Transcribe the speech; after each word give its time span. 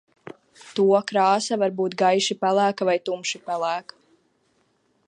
To 0.79 0.85
krāsa 1.11 1.59
var 1.65 1.75
būt 1.81 1.97
gaiši 2.03 2.37
pelēka 2.45 2.89
vai 2.91 2.97
tumši 3.11 3.45
pelēka. 3.51 4.03